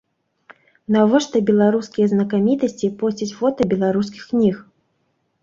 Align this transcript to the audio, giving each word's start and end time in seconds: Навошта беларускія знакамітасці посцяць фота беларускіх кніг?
Навошта 0.95 1.41
беларускія 1.49 2.05
знакамітасці 2.15 2.91
посцяць 3.03 3.29
фота 3.43 3.61
беларускіх 3.75 4.27
кніг? 4.35 4.55